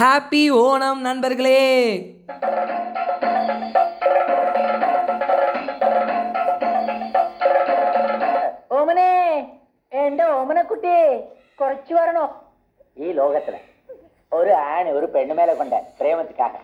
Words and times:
Happy 0.00 0.40
Onam 0.60 1.00
நண்பர்களே 1.02 1.60
ഓമനെ 8.76 9.10
എന്റെ 9.92 10.24
ഓമനക്കുട്ടി 10.32 10.94
കുറച്ചു 11.58 11.94
വരണോ 11.94 12.24
ഈ 12.96 13.08
ലോകത്തില് 13.12 13.60
ഒരു 14.32 14.52
ആണ് 14.68 14.88
ഒരു 14.90 15.06
പെണ്ണുമേലെ 15.14 15.54
കൊണ്ട് 15.54 15.78
പ്രേമത്തിക്കാക 15.98 16.54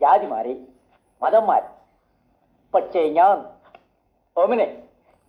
ജാതി 0.00 0.26
മാറി 0.26 0.54
മതം 1.22 1.44
മാറി 1.46 1.68
പക്ഷേ 2.74 3.02
ഞാൻ 3.18 3.36
ഓമനെ 4.36 4.66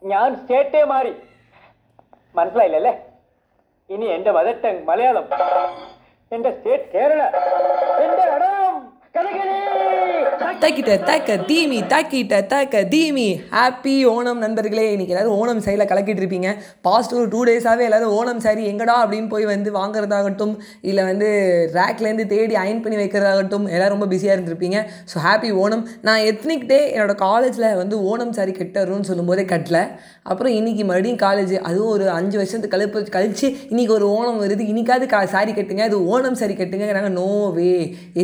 ഞാൻ 0.01 0.29
സ്റ്റേറ്റേ 0.35 0.83
മാറി 0.85 1.13
മനസ്സിലായില്ലല്ലേ 2.35 2.93
ഇനി 3.89 4.05
എന്റെ 4.15 4.31
മദർ 4.31 4.55
ടങ് 4.61 4.83
മലയാളം 4.87 5.25
எங்க 6.32 6.48
ஸ்டேட் 6.58 6.84
கேரளா. 6.92 7.24
எந்த 8.04 8.20
இடம் 8.34 8.76
கதகளி 9.14 9.56
தக்கிட்ட 10.62 10.94
தக்க 11.08 11.34
தீமி 11.48 11.76
தக்கிட்ட 11.92 12.38
தக்க 12.50 12.80
தீமி. 12.92 13.26
ஹாப்பி 13.54 13.94
ஓணம் 14.12 14.40
நண்பர்களே 14.44 14.84
இன்றைக்கி 14.94 15.12
எல்லாரும் 15.14 15.36
ஓணம் 15.40 15.62
சைடில் 15.66 15.88
கலக்கிட்டு 15.90 16.20
இருப்பீங்க. 16.22 16.50
பாஸ்ட் 16.86 17.14
ஒரு 17.18 17.26
டூ 17.34 17.40
டேஸாகவே 17.48 17.84
எல்லாரும் 17.88 18.12
ஓணம் 18.18 18.42
சாரி 18.44 18.62
எங்கடா 18.70 18.94
அப்படின்னு 19.02 19.28
போய் 19.34 19.46
வந்து 19.52 19.70
வாங்குறதாகட்டும் 19.78 20.52
இல்லை 20.90 21.04
வந்து 21.10 21.28
ரேக்லேருந்து 21.78 22.26
தேடி 22.32 22.56
அயன் 22.62 22.82
பண்ணி 22.84 22.98
வைக்கிறதாகட்டும் 23.02 23.66
எல்லோரும் 23.74 23.94
ரொம்ப 23.94 24.08
பிஸியாக 24.12 24.36
இருந்திருப்பீங்க. 24.36 24.80
So 25.12 25.22
happy 25.26 25.52
Onam. 25.62 25.84
நான் 26.08 26.24
எத்னிக் 26.32 26.66
டே 26.72 26.80
என்னோட 26.96 27.14
காலேஜில் 27.26 27.68
வந்து 27.82 27.98
ஓணம் 28.10 28.34
சாரி 28.40 28.54
கட்டுறோன்னு 28.60 29.10
சொல்லும்போதே 29.10 29.46
கட்டல. 29.54 29.80
அப்புறம் 30.30 30.54
இன்னைக்கு 30.58 30.84
மறுபடியும் 30.90 31.22
காலேஜ் 31.24 31.54
அதுவும் 31.70 31.92
ஒரு 31.94 32.06
அஞ்சு 32.18 32.36
வருஷத்துக்கு 32.42 32.74
கழிப்பு 32.76 33.04
கழிச்சு 33.16 33.46
இன்றைக்கி 33.72 33.94
ஒரு 33.98 34.08
ஓணம் 34.18 34.42
வருது. 34.44 34.62
இன்னைக்காவது 34.72 35.08
கா 35.14 35.22
சாரி 35.36 35.54
கட்டுங்க. 35.60 35.84
அது 35.90 35.98
ஓணம் 36.12 36.38
சாரி 36.42 36.56
கட்டுங்கிறாங்க 36.60 37.12
நோ 37.20 37.28
வே 37.58 37.72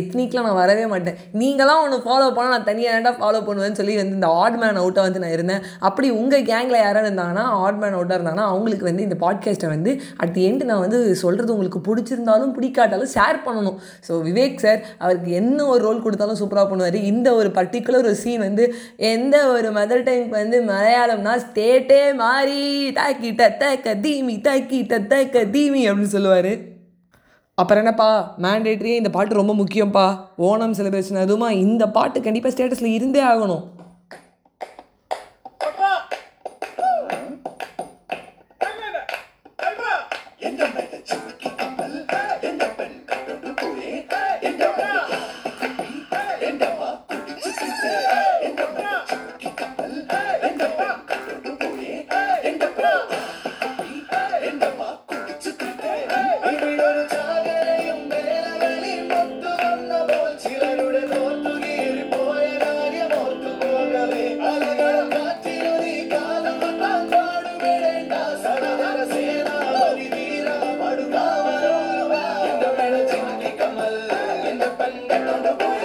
எத்னிக்லாம் 0.01 0.49
நான் 0.51 0.61
வரவே 0.63 0.87
மாட்டேன். 0.93 1.19
நீங்களாம் 1.43 1.83
ஒன்று 1.85 2.03
ஃபாலோ 2.05 2.26
பண்ணால் 2.35 2.53
நான் 2.55 2.67
தனியாக 2.69 2.97
ஏன்டா 2.97 3.13
ஃபாலோ 3.19 3.39
பண்ணுவேன்னு 3.47 3.79
சொல்லி 3.79 3.95
வந்து 3.99 4.17
இந்த 4.19 4.29
ஆட் 4.41 4.57
மேன் 4.61 4.79
அவுட்டாக 4.83 5.05
வந்து 5.07 5.21
நான் 5.23 5.35
இருந்தேன். 5.37 5.63
அப்படி 5.87 6.07
உங்கள் 6.19 6.45
கேங்கில் 6.51 6.79
யாராவது 6.83 7.09
இருந்தாங்கன்னா 7.09 7.45
ஆட் 7.63 7.79
மேன் 7.81 7.97
அவுட்டாக 7.97 8.17
இருந்தாங்கன்னா 8.19 8.47
அவங்களுக்கு 8.53 8.89
வந்து 8.89 9.05
இந்த 9.07 9.17
பாட்காஸ்ட்டை 9.23 9.69
வந்து 9.75 9.93
அட் 10.23 10.33
தி 10.37 10.43
எண்டு 10.49 10.69
நான் 10.71 10.83
வந்து 10.85 10.99
சொல்கிறது 11.23 11.53
உங்களுக்கு 11.55 11.81
பிடிச்சிருந்தாலும் 11.89 12.53
பிடிக்காட்டாலும் 12.57 13.13
ஷேர் 13.15 13.39
பண்ணணும். 13.47 13.77
ஸோ 14.07 14.21
விவேக் 14.27 14.63
சார் 14.65 14.79
அவருக்கு 15.03 15.31
என்ன 15.41 15.59
ஒரு 15.73 15.81
ரோல் 15.87 16.03
கொடுத்தாலும் 16.05 16.39
சூப்பராக 16.43 16.67
பண்ணுவார். 16.71 16.99
இந்த 17.11 17.27
ஒரு 17.41 17.51
பர்டிகுலர் 17.59 18.09
ஒரு 18.11 18.17
சீன் 18.23 18.45
வந்து 18.47 18.65
எந்த 19.13 19.35
ஒரு 19.55 19.71
மதர் 19.79 20.07
டைம்க்கு 20.09 20.39
வந்து 20.41 20.59
மலையாளம்னா 20.71 21.35
ஸ்டேட்டே 21.45 22.01
மாறி 22.23 22.63
தாக்கிட்ட 23.01 23.51
தக்க 23.63 23.95
தீமி 24.07 24.37
தாக்கிட்ட 24.49 25.05
தக்க 25.13 25.45
தீமி 25.57 25.83
அப்படின்னு 25.89 26.15
சொல்லுவார். 26.17 26.51
அப்புறம் 27.57 27.81
என்னப்பா 27.81 28.09
மேண்டேட்ரியே 28.37 28.97
இந்த 28.97 29.09
பாட்டு 29.09 29.39
ரொம்ப 29.39 29.53
முக்கியம்ப்பா 29.53 30.03
ஓணம் 30.39 30.75
செலிப்ரேஷன் 30.77 31.21
அதுவுமா 31.21 31.49
இந்த 31.57 31.83
பாட்டு 31.89 32.17
கண்டிப்பாக 32.21 32.53
ஸ்டேட்டஸில் 32.53 32.95
இருந்தே 32.95 33.21
ஆகணும் 33.23 33.63
Under 74.87 75.41
the 75.41 75.76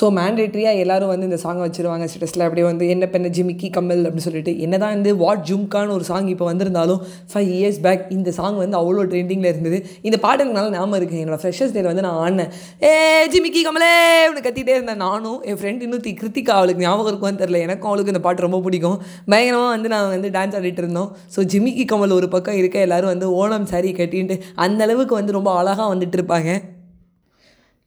ஸோ 0.00 0.06
மேண்டேட்ரியாக 0.18 0.82
எல்லோரும் 0.82 1.10
வந்து 1.12 1.26
இந்த 1.28 1.38
சாங்கை 1.44 1.62
வச்சுருவாங்க. 1.64 2.04
ஸ்டேட்டஸில் 2.10 2.44
அப்படியே 2.44 2.66
வந்து 2.68 2.84
என்ன 2.92 3.04
பெண்ண 3.14 3.28
ஜிமிக்கி 3.36 3.68
கம்மல் 3.76 4.04
அப்படின்னு 4.06 4.26
சொல்லிட்டு. 4.26 4.52
என்ன 4.64 4.74
தான் 4.82 4.92
வந்து 4.96 5.10
வாட் 5.22 5.42
ஜும்கான்னு 5.48 5.94
ஒரு 5.96 6.04
சாங் 6.10 6.28
இப்போ 6.34 6.46
வந்திருந்தாலும் 6.50 7.00
ஃபைவ் 7.32 7.50
இயர்ஸ் 7.56 7.80
பேக் 7.86 8.04
இந்த 8.16 8.32
சாங் 8.38 8.58
வந்து 8.62 8.78
அவ்வளோ 8.80 9.04
ட்ரெண்டிங்கில் 9.12 9.50
இருந்தது. 9.52 9.80
இந்த 10.08 10.16
பாட்டு 10.24 10.40
எனக்கு 10.44 10.58
நல்லா 10.58 10.72
ஞாபகம் 10.76 10.98
இருக்குது 11.00 11.20
என்னோட 11.24 11.38
ஃப்ரெஷர்ஸ் 11.42 11.74
டேல 11.76 11.90
வந்து 11.92 12.06
நான் 12.08 12.20
ஆடினேன். 12.24 12.50
ஏ 12.88 12.92
ஜிமிக்கி 13.34 13.62
கமலே 13.68 13.90
அப்படின்னு 14.22 14.46
கத்திட்டே 14.48 14.74
இருந்தேன். 14.78 15.02
நானும் 15.06 15.38
என் 15.50 15.60
ஃப்ரெண்ட் 15.60 15.84
இன்னும் 15.88 16.04
தி 16.08 16.14
கிருத்திகா 16.22 16.56
அவளுக்கு 16.60 16.86
ஞாபகம் 16.86 17.10
இருக்கும்னு 17.12 17.42
தெரில 17.44 17.60
எனக்கும் 17.68 17.92
அவளுக்கு 17.92 18.14
இந்த 18.14 18.24
பாட்டு 18.28 18.46
ரொம்ப 18.48 18.62
பிடிக்கும். 18.66 18.98
பயங்கரமாக 19.34 19.70
வந்து 19.76 19.94
நான் 19.96 20.12
வந்து 20.16 20.34
டான்ஸ் 20.38 20.58
ஆடிட்டு 20.60 20.84
இருந்தோம். 20.86 21.10
ஸோ 21.36 21.48
ஜிமிக்கி 21.54 21.86
கமல் 21.94 22.18
ஒரு 22.20 22.28
பக்கம் 22.36 22.60
இருக்க 22.62 22.86
எல்லாரும் 22.88 23.14
வந்து 23.14 23.28
ஓணம் 23.42 23.70
சாரி 23.74 23.92
கட்டின்ட்டு 24.02 24.38
அந்த 24.66 24.82
அளவுக்கு 24.88 25.16
வந்து 25.22 25.38
ரொம்ப 25.40 25.52
அழகாக 25.60 25.88
வந்துட்டு 25.94 26.18
இருப்பாங்க. 26.20 26.52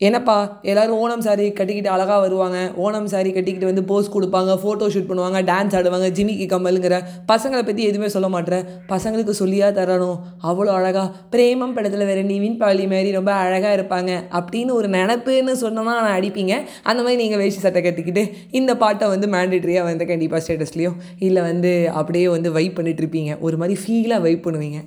என்னப்பா 0.01 0.35
எல்லோரும் 0.69 0.99
ஓணம் 1.01 1.23
சாரி 1.25 1.43
கட்டிக்கிட்டு 1.57 1.89
அழகாக 1.95 2.17
வருவாங்க. 2.23 2.57
ஓணம் 2.85 3.09
சாரி 3.11 3.29
கட்டிக்கிட்டு 3.35 3.67
வந்து 3.69 3.83
போஸ் 3.91 4.07
கொடுப்பாங்க 4.15 4.53
ஃபோட்டோ 4.61 4.85
ஷூட் 4.93 5.07
பண்ணுவாங்க 5.09 5.39
டான்ஸ் 5.49 5.75
ஆடுவாங்க 5.79 6.07
ஜிமிக்கி 6.17 6.45
கம்மலுங்கிற 6.53 6.95
பசங்களை 7.31 7.61
பற்றி 7.67 7.83
எதுவுமே 7.89 8.09
சொல்ல 8.15 8.29
மாட்டேன் 8.35 8.65
பசங்களுக்கு 8.91 9.33
சொல்லியா 9.41 9.67
தரணும். 9.77 10.17
அவ்வளோ 10.49 10.71
அழகாக 10.79 11.05
பிரேமம் 11.35 11.75
படத்தில் 11.75 12.05
வேறு 12.09 12.23
நிவின் 12.31 12.57
பாலி 12.63 12.87
மாதிரி 12.93 13.11
ரொம்ப 13.17 13.31
அழகாக 13.43 13.75
இருப்பாங்க 13.79 14.11
அப்படின்னு 14.39 14.73
ஒரு 14.79 14.89
நினப்புன்னு 14.97 15.55
சொன்னோன்னா 15.63 15.93
நான் 15.99 16.17
அடிப்பீங்க. 16.19 16.55
அந்த 16.89 16.99
மாதிரி 17.05 17.21
நீங்கள் 17.23 17.41
வேஷ்டி 17.43 17.63
சட்டை 17.67 17.83
கட்டிக்கிட்டு 17.87 18.25
இந்த 18.61 18.73
பாட்டை 18.83 19.07
வந்து 19.13 19.29
மேண்டேட்ரியாக 19.35 19.89
வந்து 19.91 20.09
கண்டிப்பாக 20.11 20.41
ஸ்டேட்டஸ்லேயும் 20.47 20.99
இல்லை 21.29 21.43
வந்து 21.51 21.73
அப்படியே 22.01 22.27
வந்து 22.37 22.51
வைப் 22.59 22.77
பண்ணிட்டு 22.79 23.03
இருப்பீங்க. 23.05 23.31
ஒரு 23.47 23.57
மாதிரி 23.63 23.77
ஃபீலாக 23.83 24.21
வைப் 24.27 24.45
பண்ணுவீங்க. 24.47 24.81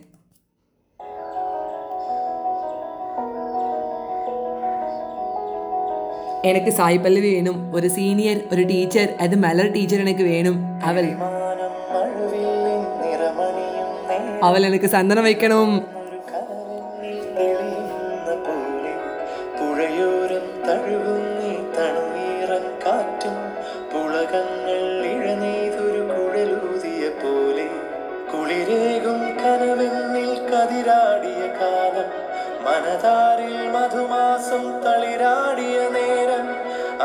எனக்கு 6.47 6.71
சாய் 6.73 6.99
பல்லவி 6.99 7.31
வேணும் 7.35 7.61
ஒரு 7.73 7.89
சீனியர் 7.91 8.41
ஒரு 8.53 8.63
டீச்சர் 8.65 9.11
அது 9.17 9.37
மலர் 9.37 9.73
டீச்சர் 9.73 10.01
எனக்கு 10.01 10.25
வேணும் 10.25 10.59
அவள் 10.83 11.11
மானம் 11.21 11.77
மழுவில்லின் 11.93 12.87
நிறமணியும் 13.03 13.93
நேரம் 14.07 14.45
அவள் 14.45 14.67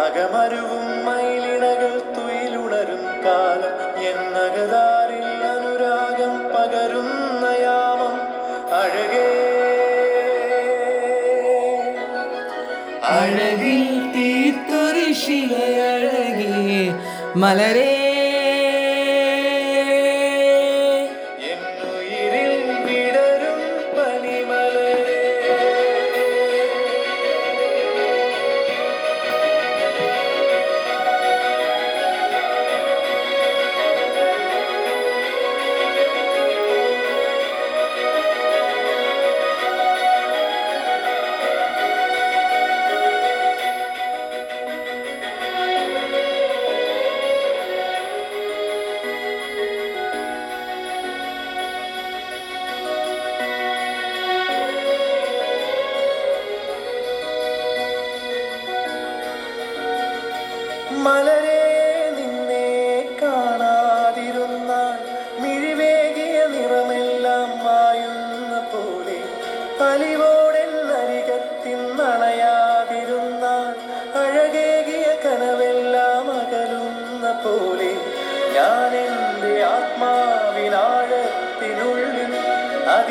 അകമരുവും 0.04 0.86
മയിലിണകൾ 1.06 1.94
തുയിലുണരും 2.16 3.04
കാലം. 3.26 3.76
എന്നകതാരിൽ 4.10 5.28
അനുരാഗം 5.54 6.34
പകരുന്ന 6.54 7.46
യാമം 7.66 8.16
അഴകേ. 8.82 9.28
അഴകിൽ 13.04 13.84
തീർത്തൊരു 14.16 15.08
ശിലയഴകേ 15.22 16.60
മലരേ 17.36 18.11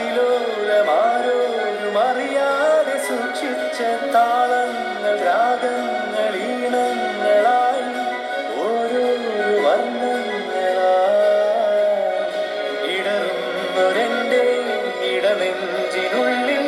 അതിലോലമാരോരും 0.02 1.97
അറിയാതെ 2.00 2.97
സൂക്ഷിച്ച 3.08 3.81
ഇടനെഞ്ചിനുള്ളിൽ 15.11 16.67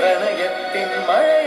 പ്രണയത്തിൻ 0.00 0.90
മഴയായി 1.08 1.39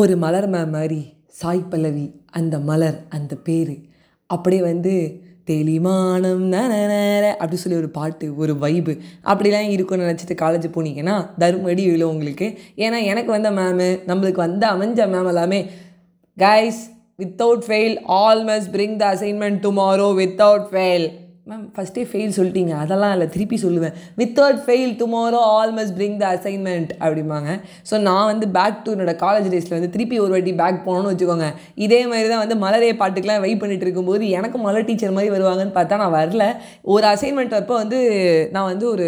ஒரு 0.00 0.16
மலர் 0.16 0.48
மேம் 0.50 0.74
மாதிரி 0.76 0.98
சாய் 1.40 1.68
பல்லவி 1.70 2.04
அந்த 2.38 2.58
மலர் 2.58 2.98
அந்த 3.08 3.34
பேர். 3.46 3.74
அப்படியே 4.26 4.62
வந்து 4.62 4.92
தெளிமானம் 5.50 6.52
அப்படி 7.32 7.56
சொல்லி 7.56 7.78
ஒரு 7.78 7.88
பாட்டு 7.96 8.26
ஒரு 8.36 8.52
வைபு 8.62 8.92
அப்படிலாம் 9.24 9.68
இருக்கும்னு 9.74 10.08
நினச்சிட்டு 10.08 10.36
காலேஜ் 10.42 10.66
போனீங்கன்னா 10.76 11.16
தருமடி 11.38 11.84
விழும் 11.90 12.10
உங்களுக்கு. 12.10 12.58
ஏன்னா 12.76 12.98
எனக்கு 13.12 13.30
வந்த 13.36 13.50
மேமு 13.50 13.88
நம்மளுக்கு 14.10 14.40
வந்த 14.46 14.66
அமைஞ்ச 14.72 15.08
மேம் 15.14 15.30
எல்லாமே 15.32 15.60
guys 16.38 16.82
without 17.22 17.64
fail 17.66 17.96
all 18.04 18.44
must 18.44 18.72
bring 18.72 18.96
the 18.96 19.04
assignment 19.14 19.62
tomorrow 19.66 20.08
without 20.22 20.66
fail 20.72 21.06
ma'am 21.50 21.66
ஃபஸ்ட்டே 21.74 22.02
ஃபெயில் 22.10 22.32
சொல்லிட்டீங்க. 22.36 22.72
அதெல்லாம் 22.84 23.12
இல்லை. 23.14 23.26
திருப்பி 23.34 23.56
சொல்லுவேன். 23.64 23.94
Without 24.20 24.58
fail 24.64 24.92
tomorrow 25.02 25.40
all 25.56 25.74
must 25.76 25.94
bring 25.98 26.16
the 26.22 26.24
assignment 26.36 26.90
அப்படிம்பாங்க. 27.04 27.50
ஸோ 27.90 28.00
நான் 28.08 28.28
வந்து 28.30 28.46
பேக் 28.56 28.82
டு 28.86 28.94
என்னோட 28.94 29.12
காலேஜ் 29.22 29.48
டேஸில் 29.52 29.76
வந்து 29.78 29.92
திருப்பி 29.96 30.16
ஒரு 30.24 30.32
வாட்டி 30.36 30.54
பேக் 30.62 30.84
போகணும்னு 30.86 31.12
வச்சுக்கோங்க. 31.12 31.48
இதே 31.86 32.00
மாதிரி 32.12 32.28
தான் 32.32 32.44
வந்து 32.44 32.56
மலரே 32.64 32.92
பாட்டுக்கெலாம் 33.02 33.44
வெயிட் 33.46 33.62
பண்ணிட்டு 33.64 33.86
இருக்கும்போது 33.88 34.30
எனக்கும் 34.38 34.66
மலர் 34.68 34.88
டீச்சர் 34.88 35.18
மாதிரி 35.18 35.34
வருவாங்கன்னு 35.36 35.76
பார்த்தா 35.78 36.02
நான் 36.04 36.16
வரல. 36.20 36.46
ஒரு 36.94 37.06
அசைன்மெண்ட் 37.14 37.60
அப்போ 37.60 37.76
வந்து 37.82 38.00
நான் 38.56 38.70
வந்து 38.72 38.88
ஒரு 38.94 39.06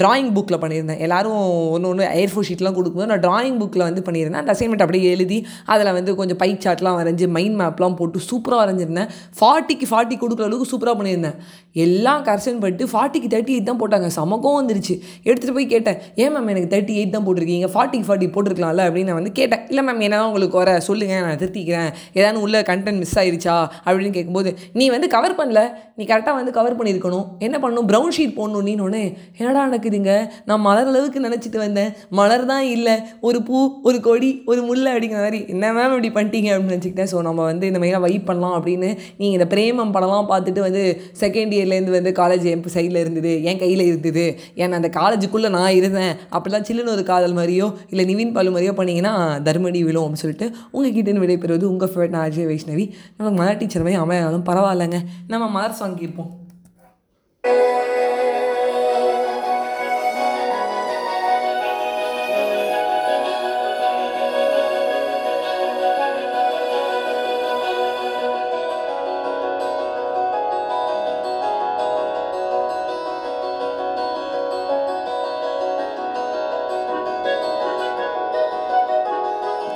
ட்ராயிங் 0.00 0.32
புக்கில் 0.36 0.60
பண்ணியிருந்தேன். 0.62 0.98
எல்லாரும் 1.04 1.36
ஒன்று 1.74 1.90
ஒன்று 1.90 2.08
ஏர்ஃபோர் 2.22 2.46
ஷீட்லாம் 2.48 2.74
கொடுக்கும்போது 2.78 3.10
நான் 3.12 3.22
ட்ராயிங் 3.26 3.60
புக்கில் 3.60 3.84
வந்து 3.86 4.02
பண்ணியிருந்தேன். 4.08 4.42
அந்த 4.42 4.52
அசைன்மெண்ட் 4.54 4.84
அப்படியே 4.86 5.12
எழுதி 5.16 5.38
அதில் 5.74 5.92
வந்து 5.98 6.12
கொஞ்சம் 6.18 6.40
பை 6.42 6.50
சார்ட்லாம் 6.64 6.98
வரைஞ்சி 7.00 7.28
மைண்ட் 7.36 7.56
மேப்லாம் 7.60 7.96
போட்டு 8.00 8.26
சூப்பராக 8.30 8.60
வரைஞ்சிருந்தேன். 8.62 9.08
ஃபார்ட்டிக்கு 9.38 9.88
ஃபார்ட்டி 9.92 10.18
கொடுக்குற 10.24 10.48
அளவுக்கு 10.48 10.70
சூப்பராக 10.72 10.96
பண்ணியிருந்தேன். 11.00 11.38
எல்லாம் 11.82 12.22
கரெக்ஷன் 12.28 12.60
பண்ணிட்டு 12.62 12.86
ஃபார்ட்டிக்கு 12.92 13.28
தேர்ட்டி 13.34 13.52
எயிட் 13.56 13.68
தான் 13.68 13.80
போட்டாங்க. 13.82 14.06
சமக்கம் 14.18 14.56
வந்துருச்சு. 14.60 14.94
எடுத்துகிட்டு 15.26 15.56
போய் 15.58 15.68
கேட்டேன் 15.74 15.98
ஏன் 16.22 16.32
மேம் 16.34 16.48
எனக்கு 16.52 16.70
தேர்ட்டி 16.72 16.94
எயிட் 17.00 17.12
தான் 17.16 17.26
போட்டிருக்கீங்க? 17.26 17.68
ஃபார்ட்டிக்கு 17.74 18.08
ஃபார்ட்டி 18.08 18.28
போட்டிருக்கலாம்ல? 18.34 18.86
அப்படின்னு 18.88 19.10
நான் 19.10 19.20
வந்து 19.20 19.32
கேட்டேன். 19.40 19.62
இல்லை 19.68 19.84
மேம் 19.88 20.00
என்ன 20.06 20.24
உங்களுக்கு 20.28 20.56
வர? 20.62 20.80
சொல்லுங்கள் 20.88 21.22
நான் 21.26 21.40
திருத்திக்கிறேன். 21.42 21.90
ஏதாவது 22.18 22.40
உள்ள 22.46 22.62
கண்டென்ட் 22.70 23.00
மிஸ் 23.02 23.18
ஆயிருச்சா? 23.22 23.56
அப்படின்னு 23.86 24.12
கேட்கும்போது 24.16 24.52
நீ 24.80 24.88
வந்து 24.96 25.08
கவர் 25.16 25.36
பண்ணல. 25.40 25.62
நீ 25.98 26.04
கரெக்டாக 26.10 26.34
வந்து 26.40 26.52
கவர் 26.58 26.76
பண்ணியிருக்கணும். 26.80 27.26
என்ன 27.38 27.56
பண்ணணும்? 27.62 27.88
ப்ரௌன் 27.90 28.14
ஷீட் 28.18 28.36
போடணும். 28.40 28.66
நீ 28.68 28.74
ஒன்று 28.88 29.02
என்னடா 29.38 29.62
நடக்குதுங்க? 29.68 30.12
நான் 30.44 30.64
மலர் 30.68 30.90
அளவுக்கு 30.92 31.20
நினச்சிட்டு 31.26 31.58
வந்தேன். 31.64 31.90
மலர் 32.20 32.46
தான் 32.52 32.66
இல்லை. 32.76 32.96
ஒரு 33.20 33.42
பூ 33.42 33.58
ஒரு 33.82 34.00
கொடி 34.00 34.42
ஒரு 34.46 34.60
முல்லை 34.62 34.92
அப்படிங்கிற 34.92 35.20
மாதிரி 35.24 35.40
என்ன 35.54 35.72
மேம் 35.72 35.94
இப்படி 35.96 36.12
பண்ணிட்டீங்க? 36.18 36.50
அப்படின்னு 36.54 36.74
நினச்சிக்கிட்டேன். 36.74 37.10
ஸோ 37.12 37.22
நம்ம 37.28 37.40
வந்து 37.50 37.66
இந்த 37.70 37.78
மாதிரிலாம் 37.80 38.06
வைப் 38.06 38.28
பண்ணலாம் 38.28 38.54
அப்படின்னு 38.58 38.88
நீங்கள் 39.20 39.36
இந்த 39.38 39.46
பிரேமம் 39.54 39.92
படம்லாம் 39.96 40.28
பார்த்துட்டு 40.32 40.60
வந்து 40.66 40.82
செகண்ட் 41.20 41.39
இயர்லேருந்து 41.48 41.90
வந்து 41.90 42.10
காலேஜ் 42.10 42.42
என் 42.42 42.64
சைடில் 42.74 42.96
இருந்தது 42.96 43.42
என் 43.42 43.58
கையில் 43.58 43.80
இருந்தது. 43.80 44.38
ஏன்னா 44.56 44.70
அந்த 44.70 44.88
காலேஜுக்குள்ளே 44.88 45.48
நான் 45.48 45.72
இருந்தேன். 45.72 46.14
அப்படிலாம் 46.32 46.64
சில்லுன்னு 46.70 46.88
ஒரு 46.88 47.02
காதல் 47.02 47.34
மாதிரியோ 47.34 47.72
இல்லை 47.88 48.14
நிவின் 48.14 48.32
பாலு 48.32 48.50
மாதிரியோ 48.50 48.74
பண்ணிங்கன்னா 48.74 49.14
தர்மடி 49.48 49.84
விழும் 49.84 50.04
அப்படின்னு 50.04 50.24
சொல்லிட்டு 50.24 50.50
உங்கள் 50.70 50.92
கிட்டேருந்து 50.92 51.24
விடைபெறுவது 51.26 51.62
உங்கள் 51.62 51.88
ஃபேவரட் 51.88 52.08
நான் 52.08 52.30
அஜய் 52.30 52.48
வைஷ்ணவி. 52.52 52.90
நமக்கு 53.16 53.38
மலர் 53.42 53.56
டீச்சர் 53.56 53.82
மாதிரி 53.82 54.00
அமையாலும் 54.00 54.46
பரவாயில்லைங்க. 54.46 55.00
நம்ம 55.28 55.48
மலர் 55.48 55.72
சாங் 55.72 55.96
கேட்போம் 55.96 56.39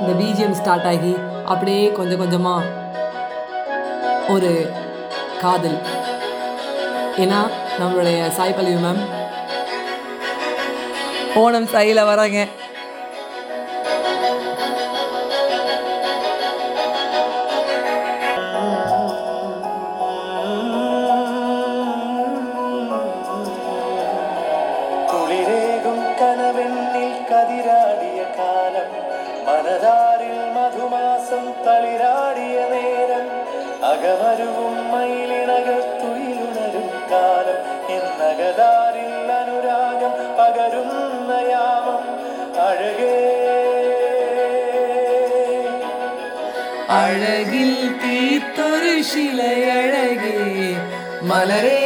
இந்த 0.03 0.11
பிஜிஎம் 0.19 0.57
ஸ்டார்ட் 0.59 0.87
ஆகி 0.87 1.13
அப்படியே 1.47 1.85
கொஞ்சம் 1.91 2.21
கொஞ்சமாக 2.21 2.67
ஒரு 4.29 4.51
காதல் 5.41 5.79
ஏன்னா 7.19 7.39
நம்மளுடைய 7.79 8.19
சாய் 8.37 8.57
பல்லவி 8.57 8.79
மேம் 8.83 9.01
ஓணம் 11.39 11.69
சாயில 11.73 12.03
வராங்க 12.05 12.39
കുളിരേകും 25.09 25.99
കനവെണ്ണിൽ 26.19 27.11
കതിരാടിയ 27.29 28.21
കാലം 28.37 28.89
മനതാരിൽ 29.46 30.36
മധുമാസം 30.56 31.44
തളിരാടിയ 31.66 32.56
നേരം 32.72 33.26
അകമരുവും 33.84 34.76
മയിലിണകൾ 34.92 35.80
തുയിലുണരും 36.00 36.88
കാലം. 37.10 37.58
എന്നകതാരിൽ 37.96 39.32
അനുരാഗം 39.32 40.12
പകരുന്ന 40.38 41.32
യാമം 41.50 42.04
അഴകേ. 42.68 43.16
അഴകിൽ 46.88 47.74
തീത്തൊരു 48.02 49.02
ശിലയഴകേ 49.02 50.38
മലരേ 51.22 51.80